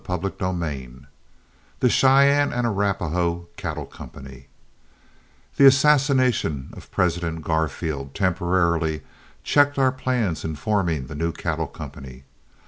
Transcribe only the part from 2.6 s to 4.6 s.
ARAPAHOE CATTLE COMPANY